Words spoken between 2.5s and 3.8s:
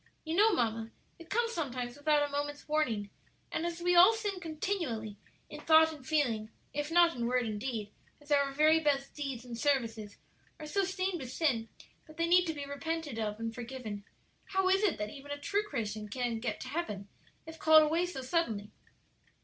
warning; and